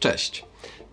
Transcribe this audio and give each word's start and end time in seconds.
Cześć. 0.00 0.44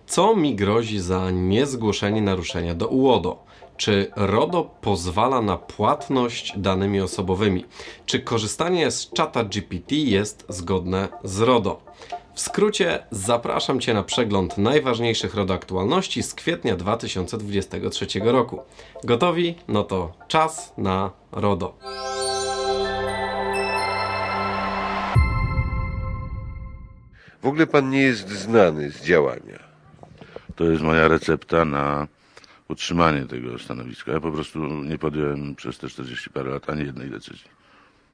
Co 0.08 0.36
mi 0.36 0.56
grozi 0.56 1.00
za 1.00 1.32
niezgłoszenie 1.32 2.22
naruszenia 2.22 2.76
do 2.76 2.88
UODO? 2.88 3.46
Czy 3.78 4.12
RODO 4.16 4.64
pozwala 4.82 5.42
na 5.42 5.58
płatność 5.58 6.54
danymi 6.58 7.02
osobowymi? 7.02 7.66
Czy 8.06 8.20
korzystanie 8.20 8.92
z 8.92 9.10
czata 9.10 9.44
GPT 9.44 9.96
jest 9.96 10.46
zgodne 10.50 11.08
z 11.24 11.42
RODO? 11.42 11.82
W 12.34 12.40
skrócie 12.40 13.04
zapraszam 13.12 13.80
Cię 13.80 13.94
na 13.94 14.04
przegląd 14.04 14.58
najważniejszych 14.58 15.36
RODO 15.36 15.54
aktualności 15.54 16.24
z 16.24 16.34
kwietnia 16.34 16.76
2023 16.76 18.08
roku. 18.24 18.60
Gotowi? 19.04 19.56
No 19.68 19.84
to 19.84 20.12
czas 20.28 20.74
na 20.78 21.12
RODO. 21.32 21.78
W 27.46 27.48
ogóle 27.48 27.68
pan 27.68 27.90
nie 27.90 28.02
jest 28.02 28.30
znany 28.30 28.92
z 28.92 29.02
działania. 29.02 29.60
To 30.56 30.64
jest 30.64 30.84
moja 30.84 31.08
recepta 31.08 31.66
na 31.66 32.08
utrzymanie 32.70 33.26
tego 33.26 33.60
stanowiska. 33.60 34.12
Ja 34.12 34.20
po 34.20 34.32
prostu 34.32 34.60
nie 34.60 34.98
podjąłem 34.98 35.56
przez 35.56 35.78
te 35.78 35.90
40 35.90 36.30
parę 36.30 36.50
lat 36.50 36.70
ani 36.70 36.86
jednej 36.86 37.10
decyzji. 37.10 37.50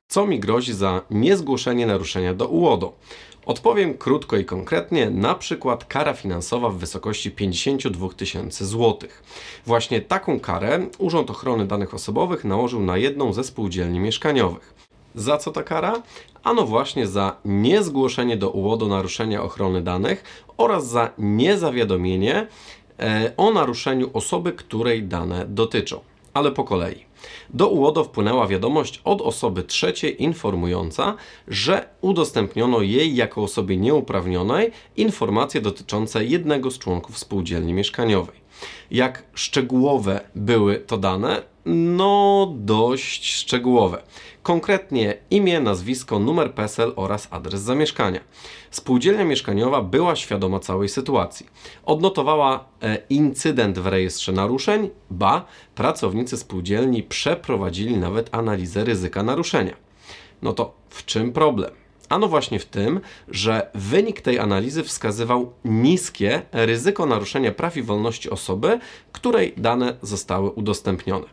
Co 0.08 0.28
mi 0.28 0.40
grozi 0.40 0.74
za 0.74 1.02
niezgłoszenie 1.10 1.88
naruszenia 1.88 2.34
do 2.34 2.48
UODO? 2.48 2.98
Odpowiem 3.46 3.98
krótko 3.98 4.38
i 4.38 4.46
konkretnie, 4.46 5.10
na 5.10 5.36
przykład 5.36 5.86
kara 5.86 6.14
finansowa 6.14 6.70
w 6.70 6.78
wysokości 6.78 7.32
52 7.32 8.10
tysięcy 8.10 8.66
złotych. 8.66 9.24
Właśnie 9.66 10.02
taką 10.02 10.40
karę 10.40 10.88
Urząd 10.98 11.30
Ochrony 11.30 11.68
Danych 11.68 11.94
Osobowych 11.94 12.46
nałożył 12.46 12.80
na 12.80 12.98
jedną 12.98 13.34
ze 13.34 13.44
spółdzielni 13.44 14.00
mieszkaniowych. 14.00 14.91
Za 15.16 15.38
co 15.38 15.52
ta 15.52 15.64
kara? 15.64 16.02
Ano 16.44 16.66
właśnie 16.66 17.08
za 17.08 17.36
niezgłoszenie 17.46 18.38
do 18.38 18.50
UODO 18.50 18.88
naruszenia 18.88 19.44
ochrony 19.44 19.82
danych 19.82 20.24
oraz 20.58 20.88
za 20.88 21.10
niezawiadomienie 21.18 22.48
e, 23.00 23.32
o 23.38 23.54
naruszeniu 23.54 24.10
osoby, 24.14 24.52
której 24.52 25.04
dane 25.04 25.46
dotyczą. 25.46 26.00
Ale 26.34 26.52
po 26.52 26.64
kolei. 26.64 27.06
Do 27.50 27.68
UODO 27.68 28.04
wpłynęła 28.04 28.48
wiadomość 28.48 29.02
od 29.04 29.22
osoby 29.22 29.64
trzeciej 29.64 30.24
informująca, 30.24 31.16
że 31.48 31.90
udostępniono 32.02 32.82
jej 32.82 33.16
jako 33.16 33.44
osobie 33.44 33.78
nieuprawnionej 33.78 34.72
informacje 34.98 35.62
dotyczące 35.62 36.26
jednego 36.26 36.72
z 36.72 36.78
członków 36.80 37.18
spółdzielni 37.18 37.74
mieszkaniowej. 37.74 38.42
Jak 38.92 39.24
szczegółowe 39.34 40.22
były 40.36 40.76
to 40.76 40.98
dane? 40.98 41.51
No, 41.66 42.54
dość 42.56 43.34
szczegółowe. 43.34 44.02
Konkretnie 44.44 45.18
imię, 45.30 45.60
nazwisko, 45.60 46.20
numer 46.20 46.54
PESEL 46.54 46.94
oraz 46.96 47.28
adres 47.32 47.62
zamieszkania. 47.62 48.20
Spółdzielnia 48.72 49.26
mieszkaniowa 49.26 49.82
była 49.82 50.16
świadoma 50.16 50.60
całej 50.60 50.90
sytuacji. 50.90 51.46
Odnotowała 51.86 52.66
e, 52.82 52.98
incydent 53.10 53.80
w 53.80 53.88
rejestrze 53.88 54.32
naruszeń, 54.32 54.90
ba, 55.10 55.46
pracownicy 55.76 56.38
spółdzielni 56.38 57.04
przeprowadzili 57.04 57.98
nawet 57.98 58.30
analizę 58.32 58.84
ryzyka 58.84 59.24
naruszenia. 59.24 59.76
No 60.42 60.54
to 60.54 60.74
w 60.90 61.06
czym 61.06 61.32
problem? 61.32 61.81
Ano 62.12 62.28
właśnie 62.28 62.60
w 62.60 62.66
tym, 62.66 63.00
że 63.28 63.72
wynik 63.76 64.22
tej 64.22 64.40
analizy 64.40 64.84
wskazywał 64.84 65.54
niskie 65.66 66.42
ryzyko 66.52 67.06
naruszenia 67.06 67.52
praw 67.52 67.78
i 67.78 67.82
wolności 67.82 68.30
osoby, 68.30 68.80
której 69.12 69.54
dane 69.58 69.98
zostały 70.02 70.50
udostępnione. 70.50 71.26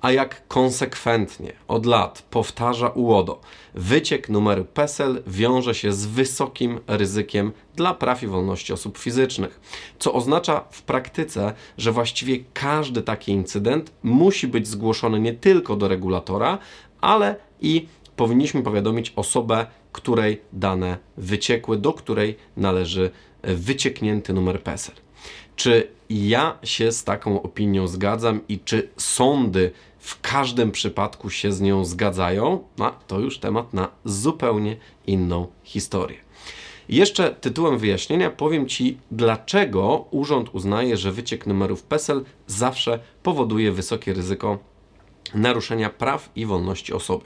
A 0.00 0.12
jak 0.12 0.48
konsekwentnie 0.48 1.52
od 1.68 1.86
lat 1.86 2.22
powtarza 2.30 2.88
UODO, 2.88 3.40
wyciek 3.74 4.28
numeru 4.28 4.64
PESEL 4.64 5.22
wiąże 5.26 5.74
się 5.74 5.92
z 5.92 6.06
wysokim 6.06 6.80
ryzykiem 6.86 7.52
dla 7.76 7.94
praw 7.94 8.22
i 8.22 8.26
wolności 8.26 8.72
osób 8.72 8.98
fizycznych, 8.98 9.60
co 9.98 10.12
oznacza 10.12 10.64
w 10.70 10.82
praktyce, 10.82 11.52
że 11.78 11.92
właściwie 11.92 12.38
każdy 12.54 13.02
taki 13.02 13.32
incydent 13.32 13.92
musi 14.02 14.48
być 14.48 14.68
zgłoszony 14.68 15.20
nie 15.20 15.32
tylko 15.32 15.76
do 15.76 15.88
regulatora, 15.88 16.58
ale 17.00 17.36
i 17.60 17.86
powinniśmy 18.16 18.62
powiadomić 18.62 19.12
osobę, 19.16 19.66
której 19.96 20.40
dane 20.52 20.98
wyciekły, 21.16 21.78
do 21.78 21.92
której 21.92 22.36
należy 22.56 23.10
wycieknięty 23.42 24.32
numer 24.32 24.62
PESEL. 24.62 24.94
Czy 25.56 25.88
ja 26.10 26.58
się 26.62 26.92
z 26.92 27.04
taką 27.04 27.42
opinią 27.42 27.86
zgadzam 27.86 28.40
i 28.48 28.58
czy 28.58 28.88
sądy 28.96 29.72
w 29.98 30.20
każdym 30.20 30.72
przypadku 30.72 31.30
się 31.30 31.52
z 31.52 31.60
nią 31.60 31.84
zgadzają? 31.84 32.64
No, 32.78 32.92
to 33.06 33.20
już 33.20 33.38
temat 33.38 33.74
na 33.74 33.88
zupełnie 34.04 34.76
inną 35.06 35.46
historię. 35.62 36.18
Jeszcze 36.88 37.34
tytułem 37.40 37.78
wyjaśnienia 37.78 38.30
powiem 38.30 38.68
Ci, 38.68 38.98
dlaczego 39.10 40.04
urząd 40.10 40.54
uznaje, 40.54 40.96
że 40.96 41.12
wyciek 41.12 41.46
numerów 41.46 41.82
PESEL 41.82 42.24
zawsze 42.46 42.98
powoduje 43.22 43.72
wysokie 43.72 44.14
ryzyko 44.14 44.58
naruszenia 45.34 45.90
praw 45.90 46.30
i 46.36 46.46
wolności 46.46 46.92
osoby. 46.92 47.24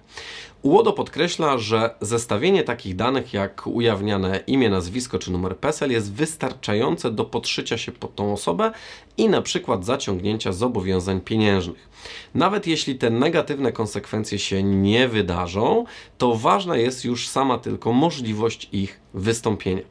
UODO 0.63 0.93
podkreśla, 0.93 1.59
że 1.59 1.95
zestawienie 2.01 2.63
takich 2.63 2.97
danych 2.97 3.33
jak 3.33 3.67
ujawniane 3.67 4.41
imię, 4.47 4.71
nazwisko 4.71 5.19
czy 5.19 5.33
numer 5.33 5.57
PESEL 5.57 5.91
jest 5.91 6.13
wystarczające 6.13 7.11
do 7.11 7.25
podszycia 7.25 7.79
się 7.79 7.93
pod 7.93 8.15
tą 8.15 8.33
osobę 8.33 8.73
i 9.17 9.29
na 9.29 9.43
przykład 9.43 9.85
zaciągnięcia 9.85 10.53
zobowiązań 10.53 11.21
pieniężnych. 11.21 11.89
Nawet 12.35 12.67
jeśli 12.67 12.95
te 12.95 13.11
negatywne 13.11 13.73
konsekwencje 13.73 14.39
się 14.39 14.63
nie 14.63 15.09
wydarzą, 15.09 15.85
to 16.19 16.35
ważna 16.35 16.77
jest 16.77 17.05
już 17.05 17.29
sama 17.29 17.59
tylko 17.59 17.93
możliwość 17.93 18.69
ich 18.73 19.01
wystąpienia. 19.15 19.83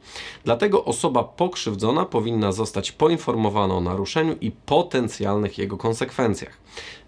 Dlatego 0.44 0.84
osoba 0.84 1.24
pokrzywdzona 1.24 2.04
powinna 2.04 2.52
zostać 2.52 2.92
poinformowana 2.92 3.74
o 3.74 3.80
naruszeniu 3.80 4.36
i 4.40 4.50
potencjalnych 4.50 5.58
jego 5.58 5.76
konsekwencjach. 5.76 6.58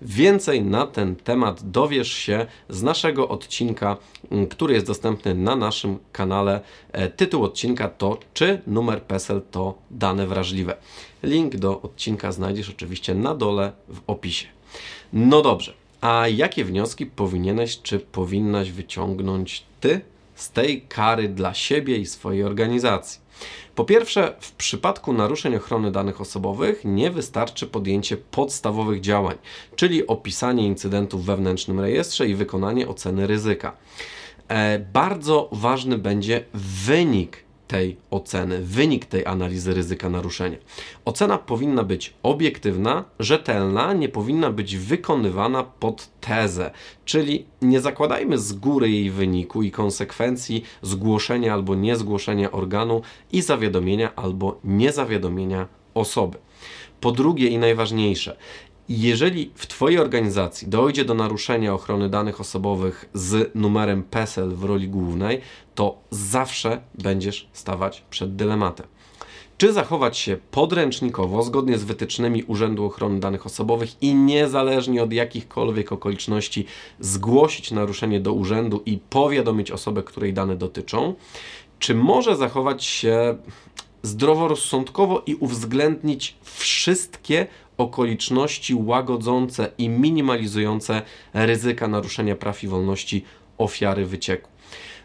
Więcej 0.03 0.63
na 0.63 0.87
ten 0.87 1.17
temat 1.17 1.71
dowiesz 1.71 2.13
się 2.13 2.47
z 2.69 2.83
naszego 2.83 3.29
odcinka, 3.29 3.52
mm, 4.31 4.47
który 4.47 4.75
jest 4.75 4.87
dostępny 4.87 5.35
na 5.35 5.57
naszym 5.57 5.99
kanale. 6.13 6.61
E, 6.93 7.09
tytuł 7.09 7.45
odcinka 7.45 7.89
to 7.89 8.19
Czy 8.35 8.63
numer 8.67 9.03
PESEL 9.03 9.43
to 9.51 9.75
dane 9.91 10.27
wrażliwe? 10.27 10.77
Link 11.23 11.57
do 11.57 11.83
odcinka 11.83 12.33
znajdziesz 12.33 12.71
oczywiście 12.71 13.15
na 13.15 13.35
dole 13.35 13.73
w 13.89 14.01
opisie. 14.07 14.47
No 15.13 15.43
dobrze, 15.43 15.75
a 16.01 16.29
jakie 16.29 16.65
wnioski 16.65 17.07
powinieneś 17.07 17.83
czy 17.83 17.99
powinnaś 17.99 18.71
wyciągnąć 18.71 19.65
ty 19.81 20.01
z 20.43 20.51
tej 20.51 20.83
kary 20.83 21.29
dla 21.29 21.55
siebie 21.55 21.97
i 21.97 22.07
swojej 22.07 22.45
organizacji? 22.45 23.21
Po 23.75 23.85
pierwsze, 23.85 24.37
w 24.41 24.53
przypadku 24.53 25.13
naruszeń 25.13 25.57
ochrony 25.57 25.91
danych 25.93 26.21
osobowych 26.21 26.81
nie 26.85 27.11
wystarczy 27.11 27.67
podjęcie 27.67 28.17
podstawowych 28.17 29.01
działań, 29.01 29.37
czyli 29.77 30.07
opisanie 30.07 30.67
incydentu 30.67 31.19
w 31.19 31.25
wewnętrznym 31.25 31.81
rejestrze 31.81 32.29
i 32.29 32.35
wykonanie 32.35 32.89
oceny 32.89 33.27
ryzyka. 33.27 33.77
E, 34.49 34.79
bardzo 34.79 35.49
ważny 35.53 35.99
będzie 35.99 36.45
wynik 36.55 37.42
tej 37.73 37.97
oceny, 38.11 38.63
wynik 38.63 39.07
tej 39.07 39.27
analizy 39.27 39.75
ryzyka 39.75 40.09
naruszenia. 40.09 40.59
Ocena 41.05 41.39
powinna 41.39 41.83
być 41.83 42.15
obiektywna, 42.23 43.05
rzetelna, 43.19 43.93
nie 43.93 44.09
powinna 44.09 44.51
być 44.51 44.77
wykonywana 44.77 45.65
pod 45.65 46.09
tezę, 46.21 46.71
czyli 47.05 47.45
nie 47.63 47.81
zakładajmy 47.81 48.39
z 48.39 48.53
góry 48.53 48.91
jej 48.91 49.11
wyniku 49.11 49.63
i 49.63 49.71
konsekwencji 49.71 50.65
zgłoszenia 50.83 51.53
albo 51.55 51.75
niezgłoszenia 51.75 52.53
organu 52.53 53.03
i 53.33 53.43
zawiadomienia 53.43 54.15
albo 54.17 54.59
niezawiadomienia 54.65 55.69
osoby. 55.95 56.39
Po 57.01 57.13
drugie 57.13 57.49
i 57.49 57.59
najważniejsze, 57.59 58.37
jeżeli 58.99 59.51
w 59.55 59.67
Twojej 59.67 59.99
organizacji 59.99 60.69
dojdzie 60.69 61.05
do 61.05 61.15
naruszenia 61.15 61.75
ochrony 61.75 62.09
danych 62.09 62.41
osobowych 62.41 63.11
z 63.15 63.51
numerem 63.55 64.03
PESEL 64.03 64.49
w 64.49 64.65
roli 64.65 64.89
głównej, 64.89 65.41
to 65.75 65.99
zawsze 66.11 66.81
będziesz 66.95 67.49
stawać 67.53 68.05
przed 68.11 68.37
dylematem. 68.37 68.87
Czy 69.59 69.73
zachować 69.73 70.19
się 70.19 70.37
podręcznikowo, 70.51 71.43
zgodnie 71.43 71.79
z 71.79 71.85
wytycznymi 71.85 72.43
Urzędu 72.43 72.85
Ochrony 72.85 73.21
Danych 73.21 73.47
Osobowych 73.47 74.03
i 74.03 74.15
niezależnie 74.15 75.03
od 75.03 75.13
jakichkolwiek 75.13 75.93
okoliczności 75.93 76.67
zgłosić 77.01 77.71
naruszenie 77.71 78.21
do 78.21 78.33
urzędu 78.33 78.83
i 78.87 78.99
powiadomić 79.11 79.71
osobę, 79.71 80.03
której 80.03 80.33
dane 80.33 80.57
dotyczą? 80.57 81.15
Czy 81.79 81.95
może 81.95 82.37
zachować 82.37 82.85
się 82.85 83.37
zdroworozsądkowo 84.03 85.23
i 85.27 85.35
uwzględnić 85.35 86.37
wszystkie 86.43 87.47
okoliczności 87.79 88.75
łagodzące 88.75 89.71
i 89.79 89.89
minimalizujące 89.89 91.03
ryzyka 91.35 91.89
naruszenia 91.89 92.37
praw 92.37 92.65
i 92.65 92.69
wolności 92.69 93.25
ofiary 93.59 94.07
wycieku. 94.07 94.52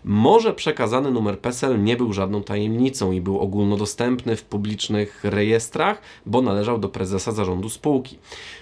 Może 0.04 0.54
przekazany 0.54 1.12
numer 1.12 1.40
PESEL 1.40 1.84
nie 1.84 1.98
był 1.98 2.14
żadną 2.14 2.44
tajemnicą 2.44 3.12
i 3.12 3.22
był 3.22 3.40
ogólnodostępny 3.40 4.36
w 4.36 4.44
publicznych 4.44 5.24
rejestrach, 5.24 6.02
bo 6.26 6.42
należał 6.42 6.78
do 6.78 6.90
prezesa 6.90 7.32
zarządu 7.32 7.70
spółki. 7.70 8.18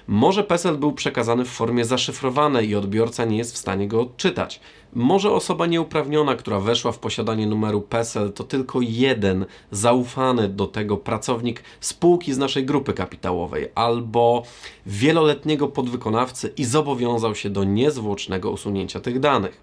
Może 0.07 0.43
PESEL 0.43 0.77
był 0.77 0.93
przekazany 0.93 1.45
w 1.45 1.49
formie 1.49 1.85
zaszyfrowanej 1.85 2.69
i 2.69 2.75
odbiorca 2.75 3.25
nie 3.25 3.37
jest 3.37 3.53
w 3.53 3.57
stanie 3.57 3.87
go 3.87 4.01
odczytać. 4.01 4.59
Może 4.93 5.31
osoba 5.31 5.65
nieuprawniona, 5.65 6.35
która 6.35 6.59
weszła 6.59 6.91
w 6.91 6.99
posiadanie 6.99 7.47
numeru 7.47 7.81
PESEL, 7.81 8.33
to 8.33 8.43
tylko 8.43 8.79
jeden 8.81 9.45
zaufany 9.71 10.49
do 10.49 10.67
tego 10.67 10.97
pracownik 10.97 11.63
spółki 11.79 12.33
z 12.33 12.37
naszej 12.37 12.65
grupy 12.65 12.93
kapitałowej 12.93 13.69
albo 13.75 14.43
wieloletniego 14.85 15.67
podwykonawcy 15.67 16.53
i 16.57 16.65
zobowiązał 16.65 17.35
się 17.35 17.49
do 17.49 17.63
niezwłocznego 17.63 18.51
usunięcia 18.51 18.99
tych 18.99 19.19
danych. 19.19 19.61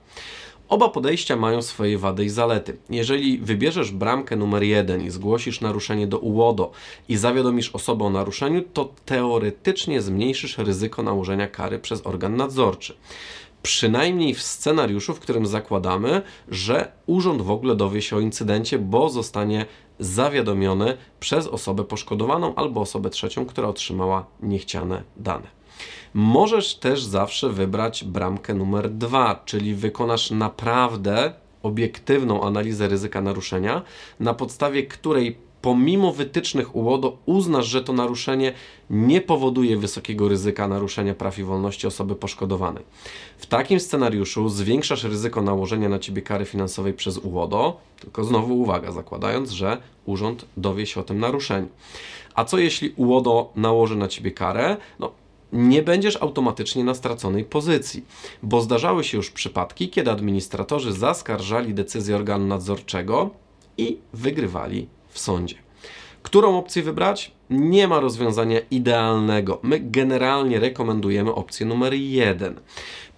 Oba 0.72 0.88
podejścia 0.88 1.36
mają 1.36 1.62
swoje 1.62 1.98
wady 1.98 2.24
i 2.24 2.28
zalety. 2.28 2.76
Jeżeli 2.90 3.38
wybierzesz 3.38 3.90
bramkę 3.90 4.36
numer 4.36 4.62
jeden 4.62 5.02
i 5.02 5.10
zgłosisz 5.10 5.60
naruszenie 5.60 6.06
do 6.06 6.18
UODO 6.18 6.72
i 7.08 7.16
zawiadomisz 7.16 7.70
osobę 7.70 8.04
o 8.04 8.10
naruszeniu, 8.10 8.62
to 8.72 8.92
teoretycznie 9.04 10.02
zmniejszysz 10.02 10.58
ryzyko 10.58 11.02
nałożenia 11.02 11.48
kary 11.48 11.78
przez 11.78 12.06
organ 12.06 12.36
nadzorczy 12.36 12.94
przynajmniej 13.62 14.34
w 14.34 14.42
scenariuszu, 14.42 15.14
w 15.14 15.20
którym 15.20 15.46
zakładamy, 15.46 16.22
że 16.48 16.92
urząd 17.06 17.42
w 17.42 17.50
ogóle 17.50 17.76
dowie 17.76 18.02
się 18.02 18.16
o 18.16 18.20
incydencie, 18.20 18.78
bo 18.78 19.08
zostanie 19.08 19.66
zawiadomiony 19.98 20.96
przez 21.20 21.46
osobę 21.46 21.84
poszkodowaną 21.84 22.54
albo 22.54 22.80
osobę 22.80 23.10
trzecią, 23.10 23.46
która 23.46 23.68
otrzymała 23.68 24.26
niechciane 24.42 25.02
dane. 25.16 25.46
Możesz 26.14 26.74
też 26.74 27.04
zawsze 27.04 27.48
wybrać 27.48 28.04
bramkę 28.04 28.54
numer 28.54 28.90
dwa, 28.90 29.42
czyli 29.44 29.74
wykonasz 29.74 30.30
naprawdę 30.30 31.32
obiektywną 31.62 32.42
analizę 32.44 32.88
ryzyka 32.88 33.20
naruszenia, 33.20 33.82
na 34.20 34.34
podstawie 34.34 34.86
której 34.86 35.38
pomimo 35.62 36.12
wytycznych 36.12 36.76
UODO 36.76 37.16
uznasz, 37.26 37.66
że 37.66 37.84
to 37.84 37.92
naruszenie 37.92 38.52
nie 38.90 39.20
powoduje 39.20 39.76
wysokiego 39.76 40.28
ryzyka 40.28 40.68
naruszenia 40.68 41.14
praw 41.14 41.38
i 41.38 41.44
wolności 41.44 41.86
osoby 41.86 42.14
poszkodowanej. 42.14 42.84
W 43.38 43.46
takim 43.46 43.80
scenariuszu 43.80 44.48
zwiększasz 44.48 45.04
ryzyko 45.04 45.42
nałożenia 45.42 45.88
na 45.88 45.98
ciebie 45.98 46.22
kary 46.22 46.44
finansowej 46.44 46.92
przez 46.92 47.18
UODO, 47.18 47.80
tylko 48.00 48.24
znowu 48.24 48.60
uwaga, 48.60 48.92
zakładając, 48.92 49.50
że 49.50 49.78
urząd 50.06 50.44
dowie 50.56 50.86
się 50.86 51.00
o 51.00 51.04
tym 51.04 51.18
naruszeniu. 51.18 51.68
A 52.34 52.44
co 52.44 52.58
jeśli 52.58 52.92
UODO 52.96 53.52
nałoży 53.56 53.96
na 53.96 54.08
ciebie 54.08 54.30
karę? 54.30 54.76
No, 54.98 55.12
nie 55.52 55.82
będziesz 55.82 56.22
automatycznie 56.22 56.84
na 56.84 56.94
straconej 56.94 57.44
pozycji, 57.44 58.04
bo 58.42 58.60
zdarzały 58.60 59.04
się 59.04 59.16
już 59.16 59.30
przypadki, 59.30 59.88
kiedy 59.88 60.10
administratorzy 60.10 60.92
zaskarżali 60.92 61.74
decyzję 61.74 62.16
organu 62.16 62.46
nadzorczego 62.46 63.30
i 63.78 63.98
wygrywali 64.12 64.88
w 65.12 65.18
sądzie. 65.18 65.56
Którą 66.22 66.58
opcję 66.58 66.82
wybrać? 66.82 67.32
Nie 67.50 67.88
ma 67.88 68.00
rozwiązania 68.00 68.60
idealnego. 68.70 69.58
My 69.62 69.80
generalnie 69.80 70.60
rekomendujemy 70.60 71.34
opcję 71.34 71.66
numer 71.66 71.94
jeden 71.94 72.60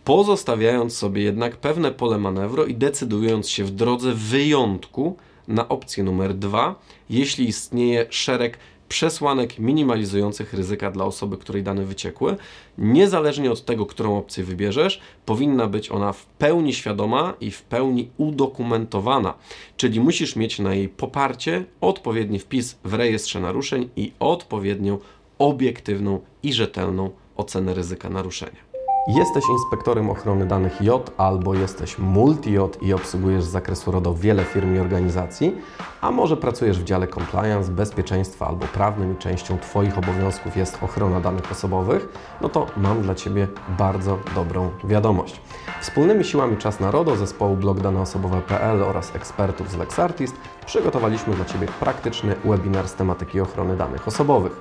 pozostawiając 0.04 0.96
sobie 0.96 1.22
jednak 1.22 1.56
pewne 1.56 1.92
pole 1.92 2.18
manewru 2.18 2.64
i 2.64 2.74
decydując 2.74 3.48
się 3.48 3.64
w 3.64 3.70
drodze 3.70 4.12
wyjątku 4.12 5.16
na 5.48 5.68
opcję 5.68 6.04
numer 6.04 6.34
dwa, 6.34 6.74
jeśli 7.10 7.48
istnieje 7.48 8.06
szereg 8.10 8.58
przesłanek 8.94 9.58
minimalizujących 9.58 10.54
ryzyka 10.54 10.90
dla 10.90 11.04
osoby, 11.04 11.38
której 11.38 11.62
dane 11.62 11.84
wyciekły. 11.84 12.36
Niezależnie 12.78 13.52
od 13.52 13.64
tego, 13.64 13.86
którą 13.86 14.18
opcję 14.18 14.44
wybierzesz, 14.44 15.00
powinna 15.26 15.66
być 15.66 15.90
ona 15.90 16.12
w 16.12 16.26
pełni 16.26 16.74
świadoma 16.74 17.34
i 17.40 17.50
w 17.50 17.62
pełni 17.62 18.10
udokumentowana, 18.16 19.34
czyli 19.76 20.00
musisz 20.00 20.36
mieć 20.36 20.58
na 20.58 20.74
jej 20.74 20.88
poparcie 20.88 21.64
odpowiedni 21.80 22.38
wpis 22.38 22.78
w 22.84 22.94
rejestrze 22.94 23.40
naruszeń 23.40 23.88
i 23.96 24.12
odpowiednią 24.20 24.98
obiektywną 25.38 26.20
i 26.42 26.52
rzetelną 26.52 27.10
ocenę 27.36 27.74
ryzyka 27.74 28.10
naruszenia. 28.10 28.73
Jesteś 29.06 29.44
inspektorem 29.48 30.10
ochrony 30.10 30.46
danych 30.46 30.80
J 30.80 31.10
albo 31.16 31.54
jesteś 31.54 31.98
multi-J 31.98 32.82
i 32.82 32.92
obsługujesz 32.92 33.44
z 33.44 33.48
zakresu 33.48 33.90
RODO 33.90 34.14
wiele 34.14 34.44
firm 34.44 34.76
i 34.76 34.78
organizacji, 34.78 35.56
a 36.00 36.10
może 36.10 36.36
pracujesz 36.36 36.80
w 36.80 36.84
dziale 36.84 37.08
compliance, 37.08 37.72
bezpieczeństwa 37.72 38.46
albo 38.46 38.66
prawnym 38.66 39.12
i 39.12 39.16
częścią 39.16 39.58
Twoich 39.58 39.98
obowiązków 39.98 40.56
jest 40.56 40.82
ochrona 40.82 41.20
danych 41.20 41.52
osobowych, 41.52 42.08
no 42.40 42.48
to 42.48 42.66
mam 42.76 43.02
dla 43.02 43.14
Ciebie 43.14 43.48
bardzo 43.78 44.18
dobrą 44.34 44.70
wiadomość. 44.84 45.40
Wspólnymi 45.80 46.24
siłami 46.24 46.56
Czas 46.56 46.80
na 46.80 46.90
RODO 46.90 47.16
zespołu 47.16 47.56
blogdaneosobowe.pl 47.56 48.82
oraz 48.82 49.16
ekspertów 49.16 49.70
z 49.70 49.76
LexArtist 49.76 50.34
przygotowaliśmy 50.66 51.34
dla 51.34 51.44
Ciebie 51.44 51.66
praktyczny 51.80 52.34
webinar 52.44 52.88
z 52.88 52.94
tematyki 52.94 53.40
ochrony 53.40 53.76
danych 53.76 54.08
osobowych. 54.08 54.52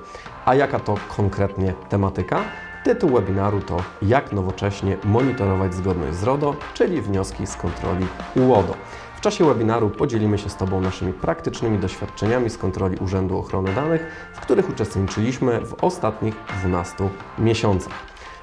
A 0.44 0.54
jaka 0.54 0.80
to 0.80 0.94
konkretnie 1.16 1.74
tematyka? 1.88 2.40
Tytuł 2.84 3.10
webinaru 3.10 3.60
to 3.60 3.76
Jak 4.02 4.32
nowocześnie 4.32 4.96
monitorować 5.04 5.74
zgodność 5.74 6.16
z 6.16 6.22
RODO, 6.22 6.56
czyli 6.74 7.02
wnioski 7.02 7.46
z 7.46 7.56
kontroli 7.56 8.06
UODO. 8.36 8.74
W 9.16 9.20
czasie 9.20 9.44
webinaru 9.44 9.90
podzielimy 9.90 10.38
się 10.38 10.48
z 10.48 10.56
Tobą 10.56 10.80
naszymi 10.80 11.12
praktycznymi 11.12 11.78
doświadczeniami 11.78 12.50
z 12.50 12.58
kontroli 12.58 12.96
Urzędu 12.96 13.38
Ochrony 13.38 13.74
Danych, 13.74 14.06
w 14.34 14.40
których 14.40 14.70
uczestniczyliśmy 14.70 15.60
w 15.60 15.84
ostatnich 15.84 16.34
12 16.60 17.08
miesiącach. 17.38 17.92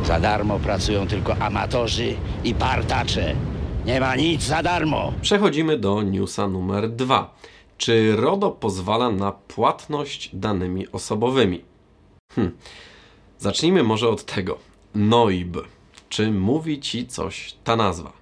Za 0.07 0.19
darmo 0.19 0.59
pracują 0.59 1.07
tylko 1.07 1.35
amatorzy 1.37 2.15
i 2.43 2.53
partacze. 2.55 3.35
Nie 3.85 3.99
ma 3.99 4.15
nic 4.15 4.43
za 4.43 4.63
darmo. 4.63 5.13
Przechodzimy 5.21 5.77
do 5.77 6.01
newsa 6.01 6.47
numer 6.47 6.89
dwa. 6.89 7.35
Czy 7.77 8.15
RODO 8.15 8.51
pozwala 8.51 9.09
na 9.09 9.31
płatność 9.31 10.29
danymi 10.33 10.87
osobowymi? 10.91 11.61
Hm. 12.33 12.51
Zacznijmy 13.39 13.83
może 13.83 14.09
od 14.09 14.25
tego. 14.25 14.57
NOIB. 14.95 15.57
Czy 16.09 16.31
mówi 16.31 16.79
Ci 16.79 17.07
coś 17.07 17.55
ta 17.63 17.75
nazwa? 17.75 18.13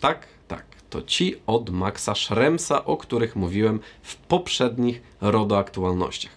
Tak, 0.00 0.26
tak. 0.48 0.64
To 0.90 1.02
ci 1.02 1.34
od 1.46 1.70
Maxa 1.70 2.14
Schremsa, 2.14 2.84
o 2.84 2.96
których 2.96 3.36
mówiłem 3.36 3.80
w 4.02 4.16
poprzednich 4.16 5.02
RODO 5.20 5.58
aktualnościach. 5.58 6.32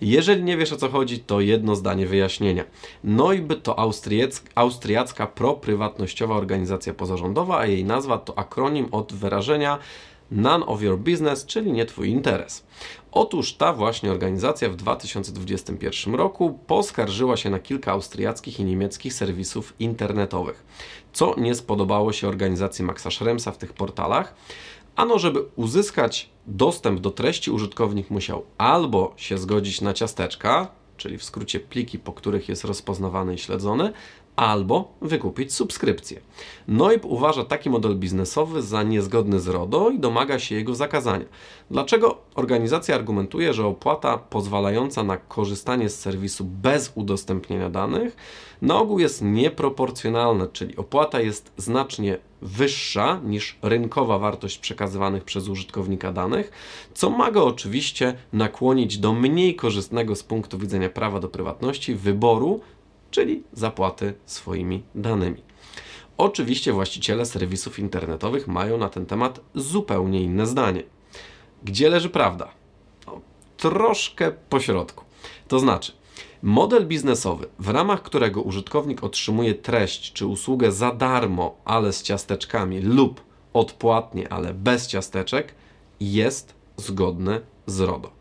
Jeżeli 0.00 0.42
nie 0.42 0.56
wiesz 0.56 0.72
o 0.72 0.76
co 0.76 0.88
chodzi, 0.88 1.18
to 1.18 1.40
jedno 1.40 1.76
zdanie 1.76 2.06
wyjaśnienia. 2.06 2.64
NOIB 3.04 3.62
to 3.62 3.78
austriacka 4.54 5.26
proprywatnościowa 5.26 6.36
organizacja 6.36 6.94
pozarządowa, 6.94 7.58
a 7.58 7.66
jej 7.66 7.84
nazwa 7.84 8.18
to 8.18 8.38
akronim 8.38 8.88
od 8.90 9.12
wyrażenia 9.12 9.78
None 10.30 10.66
of 10.66 10.82
Your 10.82 10.98
Business, 10.98 11.46
czyli 11.46 11.72
nie 11.72 11.86
Twój 11.86 12.08
interes. 12.08 12.64
Otóż 13.12 13.52
ta 13.52 13.72
właśnie 13.72 14.10
organizacja 14.10 14.68
w 14.68 14.76
2021 14.76 16.14
roku 16.14 16.58
poskarżyła 16.66 17.36
się 17.36 17.50
na 17.50 17.58
kilka 17.58 17.92
austriackich 17.92 18.60
i 18.60 18.64
niemieckich 18.64 19.14
serwisów 19.14 19.74
internetowych. 19.78 20.64
Co 21.12 21.34
nie 21.38 21.54
spodobało 21.54 22.12
się 22.12 22.28
organizacji 22.28 22.84
Maxa 22.84 23.10
Schremsa 23.10 23.52
w 23.52 23.58
tych 23.58 23.72
portalach? 23.72 24.34
Ano, 24.96 25.18
żeby 25.18 25.44
uzyskać 25.56 26.30
dostęp 26.46 27.00
do 27.00 27.10
treści, 27.10 27.50
użytkownik 27.50 28.10
musiał 28.10 28.44
albo 28.58 29.14
się 29.16 29.38
zgodzić 29.38 29.80
na 29.80 29.94
ciasteczka, 29.94 30.68
czyli 30.96 31.18
w 31.18 31.24
skrócie 31.24 31.60
pliki, 31.60 31.98
po 31.98 32.12
których 32.12 32.48
jest 32.48 32.64
rozpoznawany 32.64 33.34
i 33.34 33.38
śledzony, 33.38 33.92
albo 34.40 34.92
wykupić 35.02 35.54
subskrypcję. 35.54 36.20
NOIB 36.68 37.04
uważa 37.04 37.44
taki 37.44 37.70
model 37.70 37.96
biznesowy 37.96 38.62
za 38.62 38.82
niezgodny 38.82 39.40
z 39.40 39.48
RODO 39.48 39.90
i 39.90 39.98
domaga 39.98 40.38
się 40.38 40.54
jego 40.54 40.74
zakazania. 40.74 41.24
Dlaczego 41.70 42.18
organizacja 42.34 42.94
argumentuje, 42.94 43.54
że 43.54 43.66
opłata 43.66 44.18
pozwalająca 44.18 45.02
na 45.02 45.16
korzystanie 45.16 45.88
z 45.88 46.00
serwisu 46.00 46.44
bez 46.44 46.92
udostępnienia 46.94 47.70
danych 47.70 48.16
na 48.62 48.78
ogół 48.78 48.98
jest 48.98 49.22
nieproporcjonalna, 49.22 50.46
czyli 50.46 50.76
opłata 50.76 51.20
jest 51.20 51.52
znacznie 51.56 52.18
wyższa 52.42 53.20
niż 53.24 53.58
rynkowa 53.62 54.18
wartość 54.18 54.58
przekazywanych 54.58 55.24
przez 55.24 55.48
użytkownika 55.48 56.12
danych, 56.12 56.50
co 56.94 57.10
ma 57.10 57.30
go 57.30 57.46
oczywiście 57.46 58.14
nakłonić 58.32 58.98
do 58.98 59.12
mniej 59.12 59.54
korzystnego 59.56 60.16
z 60.16 60.22
punktu 60.22 60.58
widzenia 60.58 60.88
prawa 60.88 61.20
do 61.20 61.28
prywatności 61.28 61.94
wyboru 61.94 62.60
czyli 63.10 63.42
zapłaty 63.52 64.14
swoimi 64.26 64.82
danymi. 64.94 65.42
Oczywiście 66.18 66.72
właściciele 66.72 67.26
serwisów 67.26 67.78
internetowych 67.78 68.48
mają 68.48 68.78
na 68.78 68.88
ten 68.88 69.06
temat 69.06 69.40
zupełnie 69.54 70.22
inne 70.22 70.46
zdanie. 70.46 70.82
Gdzie 71.62 71.90
leży 71.90 72.10
prawda? 72.10 72.48
No, 73.06 73.20
troszkę 73.56 74.30
pośrodku. 74.30 75.04
To 75.48 75.58
znaczy, 75.58 75.92
model 76.42 76.86
biznesowy, 76.86 77.46
w 77.58 77.68
ramach 77.68 78.02
którego 78.02 78.42
użytkownik 78.42 79.04
otrzymuje 79.04 79.54
treść 79.54 80.12
czy 80.12 80.26
usługę 80.26 80.72
za 80.72 80.92
darmo, 80.94 81.56
ale 81.64 81.92
z 81.92 82.02
ciasteczkami, 82.02 82.80
lub 82.80 83.20
odpłatnie, 83.52 84.32
ale 84.32 84.54
bez 84.54 84.86
ciasteczek, 84.86 85.54
jest 86.00 86.54
zgodny 86.76 87.40
z 87.66 87.80
RODO. 87.80 88.19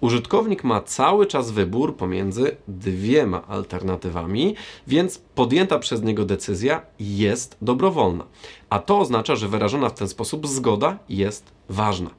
Użytkownik 0.00 0.64
ma 0.64 0.80
cały 0.80 1.26
czas 1.26 1.50
wybór 1.50 1.96
pomiędzy 1.96 2.56
dwiema 2.68 3.46
alternatywami, 3.46 4.54
więc 4.86 5.18
podjęta 5.18 5.78
przez 5.78 6.02
niego 6.02 6.24
decyzja 6.24 6.82
jest 7.00 7.56
dobrowolna. 7.62 8.24
A 8.70 8.78
to 8.78 8.98
oznacza, 8.98 9.36
że 9.36 9.48
wyrażona 9.48 9.88
w 9.88 9.94
ten 9.94 10.08
sposób 10.08 10.46
zgoda 10.46 10.98
jest 11.08 11.52
ważna. 11.68 12.10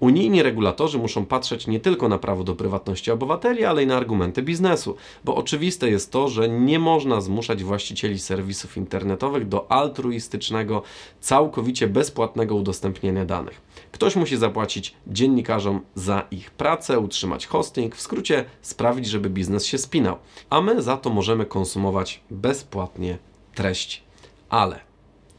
Unijni 0.00 0.42
regulatorzy 0.42 0.98
muszą 0.98 1.26
patrzeć 1.26 1.66
nie 1.66 1.80
tylko 1.80 2.08
na 2.08 2.18
prawo 2.18 2.44
do 2.44 2.54
prywatności 2.54 3.10
obywateli, 3.10 3.64
ale 3.64 3.82
i 3.82 3.86
na 3.86 3.96
argumenty 3.96 4.42
biznesu, 4.42 4.96
bo 5.24 5.36
oczywiste 5.36 5.90
jest 5.90 6.12
to, 6.12 6.28
że 6.28 6.48
nie 6.48 6.78
można 6.78 7.20
zmuszać 7.20 7.64
właścicieli 7.64 8.18
serwisów 8.18 8.76
internetowych 8.76 9.48
do 9.48 9.72
altruistycznego, 9.72 10.82
całkowicie 11.20 11.86
bezpłatnego 11.86 12.54
udostępniania 12.54 13.24
danych. 13.24 13.60
Ktoś 13.96 14.16
musi 14.16 14.36
zapłacić 14.36 14.94
dziennikarzom 15.06 15.80
za 15.94 16.22
ich 16.30 16.50
pracę, 16.50 16.98
utrzymać 16.98 17.46
hosting, 17.46 17.96
w 17.96 18.00
skrócie 18.00 18.44
sprawić, 18.62 19.06
żeby 19.06 19.30
biznes 19.30 19.64
się 19.64 19.78
spinał, 19.78 20.18
a 20.50 20.60
my 20.60 20.82
za 20.82 20.96
to 20.96 21.10
możemy 21.10 21.46
konsumować 21.46 22.20
bezpłatnie 22.30 23.18
treści. 23.54 24.02
Ale, 24.48 24.80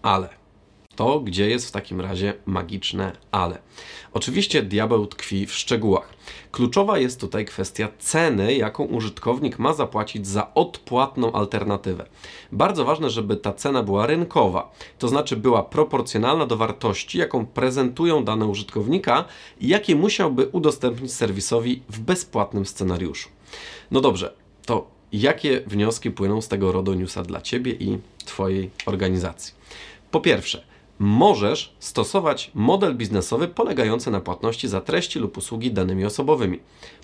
ale 0.02 0.30
to, 0.98 1.20
gdzie 1.20 1.50
jest 1.50 1.68
w 1.68 1.72
takim 1.72 2.02
razie 2.02 2.34
magiczne 2.46 3.12
ale. 3.32 3.60
Oczywiście 4.14 4.64
diabeł 4.64 5.08
tkwi 5.08 5.46
w 5.46 5.54
szczegółach. 5.54 6.14
Kluczowa 6.52 6.98
jest 6.98 7.22
tutaj 7.22 7.46
kwestia 7.46 7.90
ceny, 8.00 8.56
jaką 8.56 8.84
użytkownik 8.84 9.60
ma 9.60 9.74
zapłacić 9.74 10.28
za 10.28 10.54
odpłatną 10.54 11.32
alternatywę. 11.32 12.06
Bardzo 12.52 12.86
ważne, 12.86 13.10
żeby 13.10 13.36
ta 13.36 13.54
cena 13.54 13.84
była 13.84 14.06
rynkowa, 14.06 14.72
to 15.00 15.08
znaczy 15.08 15.36
była 15.36 15.64
proporcjonalna 15.64 16.46
do 16.46 16.58
wartości, 16.58 17.18
jaką 17.18 17.46
prezentują 17.46 18.24
dane 18.24 18.46
użytkownika 18.46 19.26
i 19.60 19.68
jakie 19.68 19.96
musiałby 19.96 20.48
udostępnić 20.48 21.14
serwisowi 21.14 21.84
w 21.90 22.00
bezpłatnym 22.00 22.66
scenariuszu. 22.66 23.30
No 23.92 24.02
dobrze, 24.02 24.34
to 24.66 24.88
jakie 25.12 25.62
wnioski 25.68 26.12
płyną 26.12 26.42
z 26.42 26.48
tego 26.48 26.72
RODO 26.72 26.94
Newsa 26.94 27.24
dla 27.24 27.42
Ciebie 27.42 27.72
i 27.72 27.98
Twojej 28.26 28.70
organizacji? 28.86 29.54
Po 30.12 30.22
pierwsze, 30.22 30.64
możesz 31.00 31.76
stosować 31.80 32.52
model 32.54 32.96
biznesowy 32.96 33.48
polegający 33.48 34.12
na 34.12 34.22
płatności 34.22 34.68
za 34.68 34.82
treści 34.82 35.20
lub 35.20 35.38
usługi 35.38 35.72
danymi 35.72 36.06
osobowymi. 36.06 36.60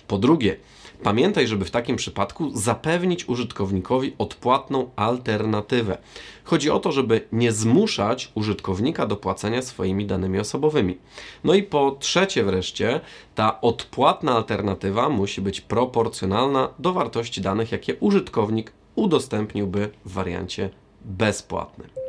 Po 0.08 0.18
drugie, 0.18 0.56
pamiętaj, 1.02 1.46
żeby 1.46 1.64
w 1.64 1.70
takim 1.70 1.96
przypadku 1.96 2.50
zapewnić 2.54 3.28
użytkownikowi 3.28 4.12
odpłatną 4.18 4.90
alternatywę. 4.96 5.98
Chodzi 6.44 6.70
o 6.70 6.78
to, 6.78 6.92
żeby 6.92 7.28
nie 7.32 7.52
zmuszać 7.52 8.32
użytkownika 8.34 9.06
do 9.06 9.16
płacenia 9.16 9.62
swoimi 9.62 10.06
danymi 10.06 10.38
osobowymi. 10.38 10.98
No 11.44 11.54
i 11.54 11.62
po 11.62 11.96
trzecie 12.00 12.44
wreszcie, 12.44 13.00
ta 13.34 13.60
odpłatna 13.60 14.32
alternatywa 14.32 15.08
musi 15.08 15.40
być 15.40 15.60
proporcjonalna 15.60 16.68
do 16.78 16.92
wartości 16.92 17.40
danych, 17.40 17.72
jakie 17.72 17.94
użytkownik 17.94 18.72
udostępniłby 18.94 19.90
w 20.04 20.12
wariancie 20.12 20.70
bezpłatnym 21.04 22.03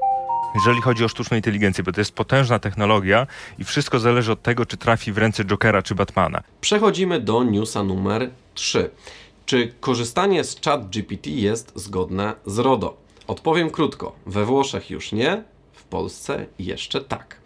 jeżeli 0.55 0.81
chodzi 0.81 1.05
o 1.05 1.07
sztuczną 1.07 1.37
inteligencję, 1.37 1.83
bo 1.83 1.91
to 1.91 2.01
jest 2.01 2.11
potężna 2.11 2.59
technologia 2.59 3.27
i 3.59 3.63
wszystko 3.63 3.99
zależy 3.99 4.31
od 4.31 4.41
tego, 4.41 4.65
czy 4.65 4.77
trafi 4.77 5.11
w 5.11 5.17
ręce 5.17 5.45
Jokera 5.45 5.81
czy 5.81 5.95
Batmana. 5.95 6.43
Przechodzimy 6.61 7.19
do 7.19 7.43
newsa 7.43 7.83
numer 7.83 8.29
3. 8.53 8.89
Czy 9.45 9.73
korzystanie 9.79 10.43
z 10.43 10.61
ChatGPT 10.65 11.27
jest 11.27 11.71
zgodne 11.75 12.33
z 12.45 12.59
RODO? 12.59 12.97
Odpowiem 13.27 13.69
krótko. 13.69 14.15
We 14.25 14.45
Włoszech 14.45 14.89
już 14.89 15.11
nie, 15.11 15.43
w 15.73 15.83
Polsce 15.83 16.45
jeszcze 16.59 17.01
tak. 17.01 17.37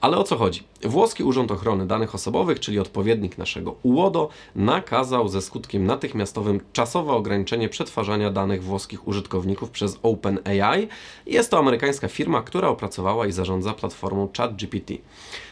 Ale 0.00 0.16
o 0.16 0.24
co 0.24 0.36
chodzi? 0.36 0.62
Włoski 0.84 1.24
Urząd 1.24 1.50
Ochrony 1.50 1.86
Danych 1.86 2.14
Osobowych, 2.14 2.60
czyli 2.60 2.78
odpowiednik 2.78 3.38
naszego 3.38 3.74
UODO, 3.82 4.28
nakazał 4.56 5.28
ze 5.28 5.42
skutkiem 5.42 5.86
natychmiastowym 5.86 6.60
czasowe 6.72 7.12
ograniczenie 7.12 7.68
przetwarzania 7.68 8.30
danych 8.30 8.64
włoskich 8.64 9.08
użytkowników 9.08 9.70
przez 9.70 9.98
OpenAI. 10.02 10.88
Jest 11.26 11.50
to 11.50 11.58
amerykańska 11.58 12.08
firma, 12.08 12.42
która 12.42 12.68
opracowała 12.68 13.26
i 13.26 13.32
zarządza 13.32 13.72
platformą 13.72 14.28
ChatGPT. 14.36 14.92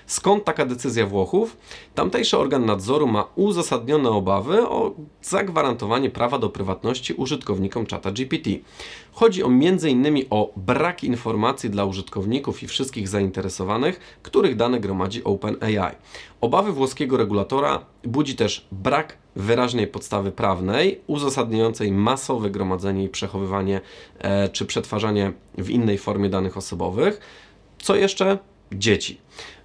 Skąd 0.06 0.44
taka 0.44 0.66
decyzja 0.66 1.06
Włochów? 1.06 1.56
Tamtejszy 1.94 2.38
organ 2.38 2.64
nadzoru 2.64 3.06
ma 3.06 3.28
uzasadnione 3.36 4.10
obawy 4.10 4.68
o 4.68 4.94
zagwarantowanie 5.22 6.10
prawa 6.10 6.38
do 6.38 6.48
prywatności 6.48 7.14
użytkownikom 7.14 7.86
czata 7.86 8.10
GPT. 8.10 8.50
Chodzi 9.12 9.42
o 9.42 9.46
m.in. 9.46 10.24
o 10.30 10.52
brak 10.56 11.04
informacji 11.04 11.70
dla 11.70 11.84
użytkowników 11.84 12.62
i 12.62 12.66
wszystkich 12.66 13.08
zainteresowanych, 13.08 14.18
których 14.22 14.56
dane 14.56 14.80
gromadzi 14.80 15.19
OpenAI. 15.24 15.94
Obawy 16.40 16.72
włoskiego 16.72 17.16
regulatora 17.16 17.84
budzi 18.04 18.36
też 18.36 18.66
brak 18.72 19.18
wyraźnej 19.36 19.86
podstawy 19.86 20.32
prawnej 20.32 21.00
uzasadniającej 21.06 21.92
masowe 21.92 22.50
gromadzenie 22.50 23.04
i 23.04 23.08
przechowywanie 23.08 23.80
e, 24.18 24.48
czy 24.48 24.66
przetwarzanie 24.66 25.32
w 25.58 25.70
innej 25.70 25.98
formie 25.98 26.28
danych 26.28 26.56
osobowych. 26.56 27.20
Co 27.78 27.96
jeszcze? 27.96 28.38
Dzieci. 28.72 29.20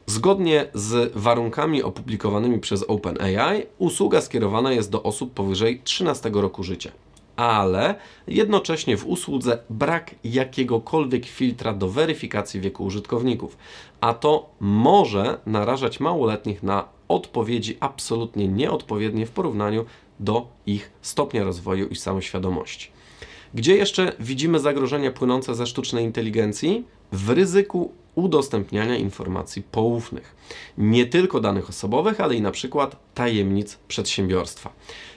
Zgodnie 0.06 0.68
z 0.74 1.12
warunkami 1.16 1.84
opublikowanymi 1.84 2.60
przez 2.60 2.84
OpenAI, 2.84 3.66
usługa 3.78 4.22
skierowana 4.22 4.72
jest 4.72 4.92
do 4.92 5.04
osób 5.04 5.34
powyżej 5.34 5.82
13 5.84 6.32
roku 6.34 6.64
życia. 6.64 6.92
Ale 7.36 7.96
jednocześnie 8.28 8.98
w 8.98 9.08
usłudze 9.08 9.58
brak 9.70 10.16
jakiegokolwiek 10.24 11.26
filtra 11.26 11.74
do 11.74 11.90
weryfikacji 11.90 12.62
wieku 12.62 12.84
użytkowników, 12.84 13.58
a 14.02 14.14
to 14.14 14.50
może 14.60 15.40
narażać 15.46 16.00
małoletnich 16.00 16.64
na 16.64 16.88
odpowiedzi 17.08 17.78
absolutnie 17.80 18.48
nieodpowiednie 18.48 19.26
w 19.26 19.32
porównaniu 19.32 19.86
do 20.20 20.48
ich 20.66 20.92
stopnia 21.02 21.44
rozwoju 21.44 21.88
i 21.88 21.96
samoświadomości. 21.96 22.90
Gdzie 23.54 23.76
jeszcze 23.76 24.12
widzimy 24.20 24.60
zagrożenia 24.60 25.12
płynące 25.12 25.56
ze 25.56 25.68
sztucznej 25.68 26.06
inteligencji? 26.06 26.84
W 27.12 27.30
ryzyku 27.30 27.92
udostępniania 28.16 28.96
informacji 28.96 29.64
poufnych. 29.72 30.36
Nie 30.78 31.06
tylko 31.06 31.40
danych 31.40 31.70
osobowych, 31.70 32.22
ale 32.22 32.36
i 32.36 32.42
na 32.42 32.52
przykład 32.52 32.96
tajemnic 33.14 33.78
przedsiębiorstwa. 33.88 34.74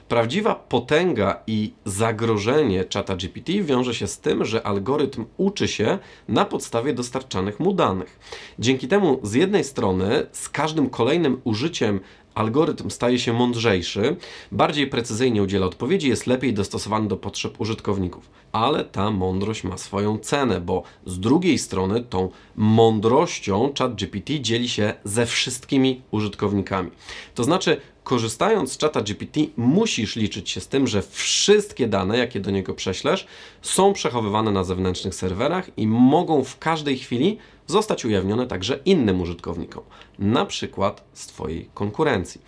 Prawdziwa 0.09 0.55
potęga 0.55 1.43
i 1.47 1.73
zagrożenie 1.85 2.85
czata 2.85 3.17
GPT 3.17 3.53
wiąże 3.53 3.95
się 3.95 4.07
z 4.07 4.19
tym, 4.19 4.45
że 4.45 4.67
algorytm 4.67 5.25
uczy 5.37 5.69
się 5.69 5.99
na 6.29 6.45
podstawie 6.45 6.93
dostarczanych 6.93 7.61
mu 7.61 7.73
danych. 7.73 8.19
Dzięki 8.59 8.88
temu 8.88 9.21
z 9.23 9.35
jednej 9.35 9.65
strony 9.65 10.27
z 10.33 10.49
każdym 10.49 10.91
kolejnym 10.91 11.41
użyciem 11.45 12.00
algorytm 12.38 12.90
staje 12.90 13.18
się 13.18 13.33
mądrzejszy, 13.33 14.16
bardziej 14.52 14.87
precyzyjnie 14.87 15.42
udziela 15.42 15.66
odpowiedzi, 15.66 16.09
jest 16.09 16.26
lepiej 16.26 16.54
dostosowany 16.54 17.09
do 17.09 17.16
potrzeb 17.16 17.61
użytkowników. 17.61 18.30
Ale 18.52 18.85
ta 18.85 19.11
mądrość 19.11 19.64
ma 19.64 19.78
swoją 19.78 20.18
cenę, 20.18 20.61
bo 20.61 20.83
z 21.07 21.21
drugiej 21.21 21.59
strony 21.59 22.04
tą 22.11 22.30
mądrością 22.57 23.73
ChatGPT 23.78 24.33
dzieli 24.40 24.68
się 24.68 24.95
ze 25.04 25.26
wszystkimi 25.26 26.02
użytkownikami. 26.11 26.90
To 27.35 27.45
znaczy, 27.45 27.80
korzystając 28.04 28.73
z 28.73 28.76
czata 28.76 29.02
GPT, 29.02 29.40
musisz 29.57 30.16
liczyć 30.16 30.50
się 30.50 30.61
z 30.61 30.68
tym, 30.68 30.87
że 30.87 31.02
wszystkie 31.02 31.87
dane, 31.88 32.18
jakie 32.18 32.40
do 32.40 32.50
niego 32.50 32.75
prześlesz, 32.75 33.26
są 33.62 33.92
przechowywane 33.92 34.50
na 34.50 34.64
zewnętrznych 34.64 35.14
serwerach 35.14 35.71
i 35.76 35.87
mogą 35.87 36.45
w 36.45 36.59
każdej 36.59 36.99
chwili 36.99 37.38
zostać 37.69 38.05
ujawnione 38.05 38.47
także 38.47 38.79
innym 38.85 39.21
użytkownikom, 39.21 39.85
na 40.19 40.47
przykład 40.47 41.05
z 41.13 41.27
Twojej 41.27 41.71
konkurencji. 41.75 42.41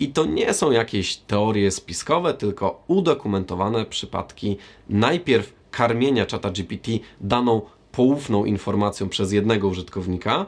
I 0.00 0.08
to 0.08 0.24
nie 0.24 0.54
są 0.54 0.70
jakieś 0.70 1.16
teorie 1.16 1.70
spiskowe, 1.70 2.34
tylko 2.34 2.82
udokumentowane 2.88 3.84
przypadki 3.84 4.56
najpierw 4.88 5.52
karmienia 5.70 6.26
czata 6.26 6.50
GPT 6.50 6.90
daną 7.20 7.62
poufną 7.92 8.44
informacją 8.44 9.08
przez 9.08 9.32
jednego 9.32 9.68
użytkownika, 9.68 10.46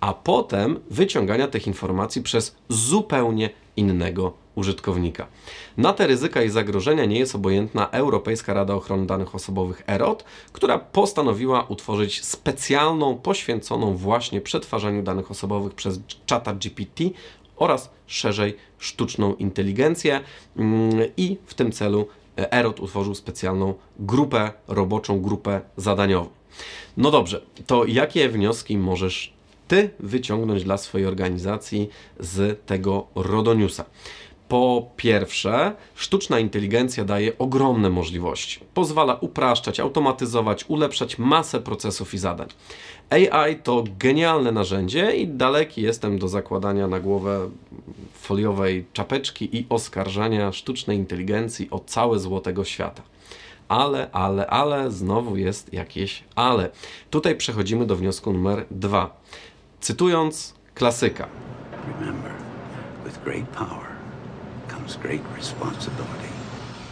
a 0.00 0.14
potem 0.14 0.80
wyciągania 0.90 1.48
tych 1.48 1.66
informacji 1.66 2.22
przez 2.22 2.56
zupełnie 2.68 3.50
innego 3.76 4.22
użytkownika. 4.22 4.45
Na 5.76 5.92
te 5.92 6.06
ryzyka 6.06 6.42
i 6.42 6.50
zagrożenia 6.50 7.04
nie 7.04 7.18
jest 7.18 7.34
obojętna 7.34 7.90
Europejska 7.90 8.54
Rada 8.54 8.74
Ochrony 8.74 9.06
Danych 9.06 9.34
Osobowych 9.34 9.82
EROT, 9.86 10.24
która 10.52 10.78
postanowiła 10.78 11.66
utworzyć 11.68 12.24
specjalną, 12.24 13.16
poświęconą 13.16 13.96
właśnie 13.96 14.40
przetwarzaniu 14.40 15.02
danych 15.02 15.30
osobowych 15.30 15.74
przez 15.74 16.00
czata 16.26 16.54
GPT 16.54 17.04
oraz 17.56 17.90
szerzej 18.06 18.56
sztuczną 18.78 19.34
inteligencję 19.34 20.20
mm, 20.56 21.10
i 21.16 21.36
w 21.46 21.54
tym 21.54 21.72
celu 21.72 22.08
EROT 22.36 22.80
utworzył 22.80 23.14
specjalną 23.14 23.74
grupę 23.98 24.52
roboczą, 24.68 25.20
grupę 25.20 25.60
zadaniową. 25.76 26.28
No 26.96 27.10
dobrze, 27.10 27.42
to 27.66 27.84
jakie 27.84 28.28
wnioski 28.28 28.78
możesz 28.78 29.36
Ty 29.68 29.90
wyciągnąć 30.00 30.64
dla 30.64 30.76
swojej 30.76 31.06
organizacji 31.06 31.88
z 32.20 32.66
tego 32.66 33.06
RODO 33.14 33.54
Newsa? 33.54 33.84
Po 34.48 34.90
pierwsze, 34.96 35.72
sztuczna 35.94 36.38
inteligencja 36.38 37.04
daje 37.04 37.38
ogromne 37.38 37.90
możliwości. 37.90 38.60
Pozwala 38.74 39.14
upraszczać, 39.14 39.80
automatyzować, 39.80 40.64
ulepszać 40.68 41.18
masę 41.18 41.60
procesów 41.60 42.14
i 42.14 42.18
zadań. 42.18 42.48
AI 43.10 43.56
to 43.56 43.84
genialne 43.98 44.52
narzędzie 44.52 45.16
i 45.16 45.28
daleki 45.28 45.82
jestem 45.82 46.18
do 46.18 46.28
zakładania 46.28 46.88
na 46.88 47.00
głowę 47.00 47.50
foliowej 48.12 48.84
czapeczki 48.92 49.56
i 49.56 49.66
oskarżania 49.68 50.52
sztucznej 50.52 50.96
inteligencji 50.96 51.68
o 51.70 51.78
całe 51.78 52.18
złotego 52.18 52.64
świata. 52.64 53.02
Ale, 53.68 54.10
ale, 54.10 54.46
ale, 54.46 54.90
znowu 54.90 55.36
jest 55.36 55.72
jakieś 55.72 56.24
ale. 56.34 56.70
Tutaj 57.10 57.36
przechodzimy 57.36 57.86
do 57.86 57.96
wniosku 57.96 58.32
numer 58.32 58.64
dwa. 58.70 59.20
Cytując 59.80 60.54
klasyka. 60.74 61.28
Remember, 62.00 62.32
with 63.04 63.18
great 63.24 63.48
power. 63.48 63.95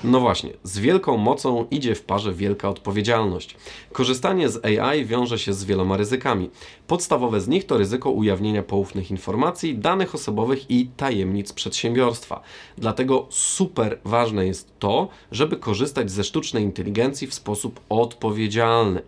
No 0.04 0.20
właśnie, 0.20 0.52
z 0.62 0.78
wielką 0.78 1.16
mocą 1.16 1.66
idzie 1.70 1.94
w 1.94 2.02
parze 2.02 2.32
wielka 2.32 2.68
odpowiedzialność. 2.68 3.56
Korzystanie 3.92 4.48
z 4.48 4.64
AI 4.64 5.04
wiąże 5.04 5.38
się 5.38 5.52
z 5.52 5.64
wieloma 5.64 5.96
ryzykami. 5.96 6.50
Podstawowe 6.86 7.40
z 7.40 7.48
nich 7.48 7.66
to 7.66 7.78
ryzyko 7.78 8.10
ujawnienia 8.10 8.62
poufnych 8.62 9.10
informacji, 9.10 9.78
danych 9.78 10.14
osobowych 10.14 10.70
i 10.70 10.86
tajemnic 10.96 11.52
przedsiębiorstwa. 11.52 12.40
Dlatego 12.78 13.26
super 13.30 13.98
ważne 14.04 14.46
jest 14.46 14.78
to, 14.78 15.08
żeby 15.32 15.56
korzystać 15.56 16.10
ze 16.10 16.24
sztucznej 16.24 16.64
inteligencji 16.64 17.26
w 17.26 17.34
sposób 17.34 17.80
odpowiedzialny. 17.88 19.02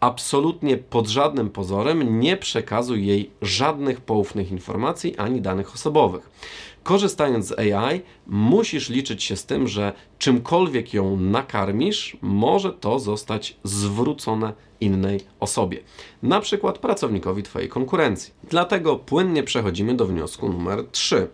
Absolutnie 0.00 0.76
pod 0.76 1.08
żadnym 1.08 1.50
pozorem 1.50 2.20
nie 2.20 2.36
przekazuj 2.36 3.06
jej 3.06 3.30
żadnych 3.42 4.00
poufnych 4.00 4.50
informacji 4.50 5.16
ani 5.16 5.40
danych 5.40 5.74
osobowych 5.74 6.30
korzystając 6.82 7.46
z 7.46 7.58
AI, 7.58 8.00
musisz 8.26 8.88
liczyć 8.88 9.24
się 9.24 9.36
z 9.36 9.46
tym, 9.46 9.68
że 9.68 9.92
czymkolwiek 10.18 10.94
ją 10.94 11.16
nakarmisz, 11.16 12.16
może 12.22 12.72
to 12.72 12.98
zostać 12.98 13.56
zwrócone 13.64 14.52
innej 14.80 15.20
osobie, 15.40 15.80
na 16.22 16.40
przykład 16.40 16.78
pracownikowi 16.78 17.42
Twojej 17.42 17.68
konkurencji. 17.68 18.34
Dlatego 18.50 18.96
płynnie 18.96 19.42
przechodzimy 19.42 19.94
do 19.94 20.06
wniosku 20.06 20.48
numer 20.48 20.84
3 20.92 21.28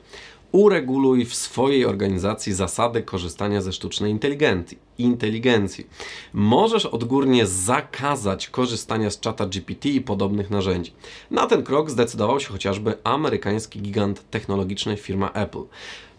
ureguluj 0.52 1.24
w 1.24 1.34
swojej 1.34 1.86
organizacji 1.86 2.52
zasady 2.52 3.02
korzystania 3.02 3.60
ze 3.60 3.72
sztucznej 3.72 4.10
inteligencji. 4.10 4.78
inteligencji. 4.98 5.86
Możesz 6.32 6.86
odgórnie 6.86 7.46
zakazać 7.46 8.48
korzystania 8.48 9.10
z 9.10 9.20
czata 9.20 9.46
GPT 9.46 9.88
i 9.88 10.00
podobnych 10.00 10.50
narzędzi. 10.50 10.92
Na 11.30 11.46
ten 11.46 11.62
krok 11.62 11.90
zdecydował 11.90 12.40
się 12.40 12.48
chociażby 12.48 12.94
amerykański 13.04 13.80
gigant 13.80 14.30
technologiczny 14.30 14.96
firma 14.96 15.30
Apple. 15.32 15.62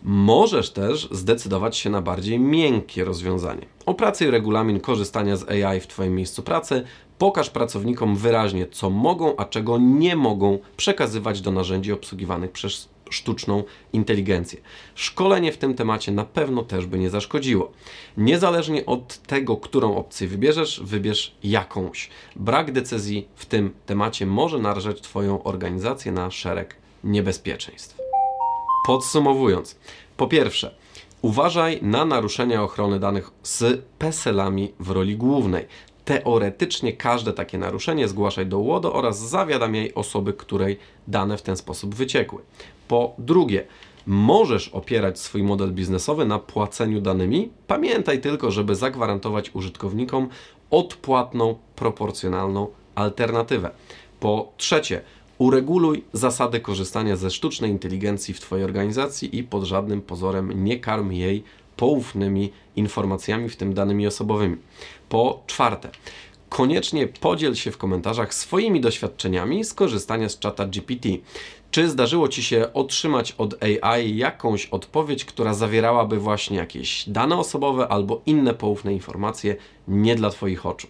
Możesz 0.03 0.69
też 0.69 1.09
zdecydować 1.11 1.77
się 1.77 1.89
na 1.89 2.01
bardziej 2.01 2.39
miękkie 2.39 3.03
rozwiązanie. 3.03 3.65
Opracuj 3.85 4.31
regulamin 4.31 4.79
korzystania 4.79 5.35
z 5.35 5.49
AI 5.49 5.79
w 5.79 5.87
Twoim 5.87 6.15
miejscu 6.15 6.43
pracy, 6.43 6.83
pokaż 7.17 7.49
pracownikom 7.49 8.15
wyraźnie, 8.15 8.67
co 8.67 8.89
mogą, 8.89 9.35
a 9.35 9.45
czego 9.45 9.77
nie 9.77 10.15
mogą 10.15 10.59
przekazywać 10.77 11.41
do 11.41 11.51
narzędzi 11.51 11.91
obsługiwanych 11.91 12.51
przez 12.51 12.89
sztuczną 13.09 13.63
inteligencję. 13.93 14.61
Szkolenie 14.95 15.51
w 15.51 15.57
tym 15.57 15.73
temacie 15.73 16.11
na 16.11 16.25
pewno 16.25 16.63
też 16.63 16.85
by 16.85 16.99
nie 16.99 17.09
zaszkodziło. 17.09 17.71
Niezależnie 18.17 18.85
od 18.85 19.17
tego, 19.17 19.57
którą 19.57 19.95
opcję 19.95 20.27
wybierzesz, 20.27 20.81
wybierz 20.83 21.35
jakąś. 21.43 22.09
Brak 22.35 22.71
decyzji 22.71 23.27
w 23.35 23.45
tym 23.45 23.73
temacie 23.85 24.25
może 24.25 24.59
narażać 24.59 25.01
Twoją 25.01 25.43
organizację 25.43 26.11
na 26.11 26.31
szereg 26.31 26.75
niebezpieczeństw. 27.03 27.97
Podsumowując, 28.85 29.75
po 30.17 30.27
pierwsze, 30.27 30.75
uważaj 31.21 31.79
na 31.81 32.05
naruszenia 32.05 32.63
ochrony 32.63 32.99
danych 32.99 33.31
z 33.43 33.85
PESEL-ami 33.99 34.73
w 34.79 34.89
roli 34.89 35.17
głównej. 35.17 35.65
Teoretycznie 36.09 36.93
każde 36.93 37.33
takie 37.33 37.57
naruszenie 37.57 38.07
zgłaszaj 38.07 38.45
do 38.45 38.59
UODO 38.59 38.93
oraz 38.93 39.29
zawiadamiaj 39.29 39.91
osoby, 39.95 40.33
której 40.33 40.79
dane 41.07 41.37
w 41.37 41.41
ten 41.41 41.57
sposób 41.57 41.95
wyciekły. 41.95 42.41
Po 42.87 43.13
drugie, 43.17 43.65
możesz 44.07 44.67
opierać 44.67 45.19
swój 45.19 45.43
model 45.43 45.71
biznesowy 45.71 46.25
na 46.25 46.39
płaceniu 46.39 47.01
danymi. 47.01 47.49
Pamiętaj 47.67 48.21
tylko, 48.21 48.51
żeby 48.51 48.75
zagwarantować 48.75 49.55
użytkownikom 49.55 50.29
odpłatną, 50.71 51.55
proporcjonalną 51.75 52.67
alternatywę. 52.95 53.71
Po 54.19 54.51
trzecie, 54.57 55.01
ureguluj 55.37 56.03
zasady 56.13 56.59
korzystania 56.59 57.15
ze 57.15 57.31
sztucznej 57.31 57.71
inteligencji 57.71 58.33
w 58.33 58.39
Twojej 58.39 58.65
organizacji 58.65 59.37
i 59.37 59.43
pod 59.43 59.63
żadnym 59.63 60.01
pozorem 60.01 60.63
nie 60.63 60.79
karm 60.79 61.11
jej 61.11 61.43
poufnymi 61.79 62.51
informacjami, 62.75 63.49
w 63.49 63.55
tym 63.55 63.73
danymi 63.73 64.07
osobowymi. 64.07 64.57
Po 65.09 65.43
czwarte, 65.47 65.89
koniecznie 66.49 67.07
podziel 67.07 67.55
się 67.55 67.71
w 67.71 67.77
komentarzach 67.77 68.33
swoimi 68.33 68.81
doświadczeniami 68.81 69.63
z 69.63 69.73
korzystania 69.73 70.29
z 70.29 70.39
czata 70.39 70.65
GPT. 70.65 71.09
Czy 71.71 71.89
zdarzyło 71.89 72.27
Ci 72.27 72.43
się 72.43 72.73
otrzymać 72.73 73.31
od 73.31 73.63
AI 73.63 74.17
jakąś 74.17 74.65
odpowiedź, 74.65 75.25
która 75.25 75.53
zawierałaby 75.53 76.17
właśnie 76.17 76.57
jakieś 76.57 77.09
dane 77.09 77.37
osobowe 77.37 77.87
albo 77.87 78.21
inne 78.25 78.53
poufne 78.53 78.93
informacje 78.93 79.55
nie 79.87 80.15
dla 80.15 80.29
Twoich 80.29 80.65
oczu? 80.65 80.87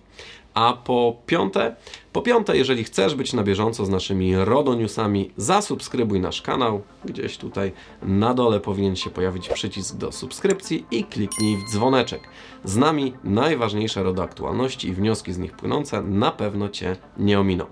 A 0.59 0.73
po 0.73 1.15
piąte, 1.25 1.75
po 2.13 2.21
piąte, 2.21 2.57
jeżeli 2.57 2.83
chcesz 2.83 3.15
być 3.15 3.33
na 3.33 3.43
bieżąco 3.43 3.85
z 3.85 3.89
naszymi 3.89 4.35
RODO 4.35 4.75
Newsami, 4.75 5.31
zasubskrybuj 5.37 6.19
nasz 6.19 6.41
kanał. 6.41 6.81
Gdzieś 7.05 7.37
tutaj 7.37 7.71
na 8.01 8.33
dole 8.33 8.59
powinien 8.59 8.95
się 8.95 9.09
pojawić 9.09 9.49
przycisk 9.49 9.95
do 9.95 10.11
subskrypcji 10.11 10.85
i 10.91 11.03
kliknij 11.03 11.57
w 11.57 11.71
dzwoneczek. 11.71 12.21
Z 12.63 12.77
nami 12.77 13.13
najważniejsze 13.23 14.03
RODO 14.03 14.23
aktualności 14.23 14.87
i 14.87 14.93
wnioski 14.93 15.33
z 15.33 15.37
nich 15.37 15.51
płynące 15.51 16.01
na 16.01 16.31
pewno 16.31 16.69
Cię 16.69 16.95
nie 17.17 17.39
ominą. 17.39 17.65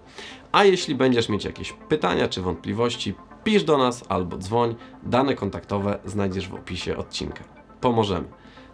A 0.51 0.63
jeśli 0.63 0.95
będziesz 0.95 1.29
mieć 1.29 1.45
jakieś 1.45 1.73
pytania 1.73 2.27
czy 2.27 2.41
wątpliwości, 2.41 3.13
pisz 3.43 3.63
do 3.63 3.77
nas 3.77 4.03
albo 4.09 4.37
dzwoń. 4.37 4.75
Dane 5.03 5.35
kontaktowe 5.35 5.99
znajdziesz 6.05 6.49
w 6.49 6.55
opisie 6.55 6.97
odcinka. 6.97 7.43
Pomożemy. 7.81 8.27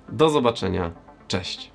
Do 0.10 0.30
zobaczenia. 0.30 0.91
Cześć. 1.28 1.71